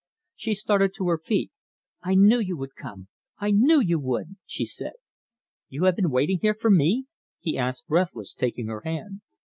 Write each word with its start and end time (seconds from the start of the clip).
She 0.35 0.55
started 0.55 0.95
to 0.95 1.09
her 1.09 1.19
feet. 1.19 1.51
"I 2.01 2.15
knew 2.15 2.39
you 2.39 2.57
would 2.57 2.73
come 2.73 3.07
I 3.37 3.51
knew 3.51 3.79
you 3.79 3.99
would!" 3.99 4.35
she 4.47 4.65
said. 4.65 4.93
"You 5.69 5.83
have 5.83 5.95
been 5.95 6.09
waiting 6.09 6.39
here 6.41 6.55
for 6.55 6.71
me?" 6.71 7.05
he 7.39 7.55
asked 7.55 7.85
breathless, 7.85 8.33
taking 8.33 8.65
her 8.65 8.81
hand. 8.83 9.21